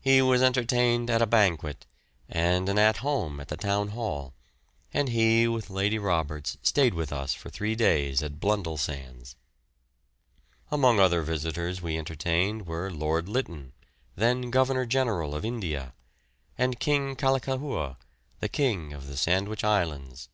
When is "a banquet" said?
1.20-1.84